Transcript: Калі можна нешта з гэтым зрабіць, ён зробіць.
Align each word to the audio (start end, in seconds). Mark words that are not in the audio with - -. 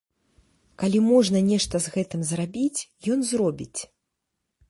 Калі 0.83 1.01
можна 1.09 1.41
нешта 1.49 1.75
з 1.85 1.93
гэтым 1.97 2.21
зрабіць, 2.31 2.81
ён 3.17 3.21
зробіць. 3.33 3.79